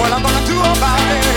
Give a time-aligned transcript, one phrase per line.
[0.00, 1.29] What I'm gonna do about it?